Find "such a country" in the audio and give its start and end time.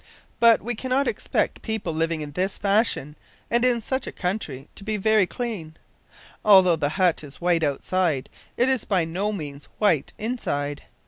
3.83-4.67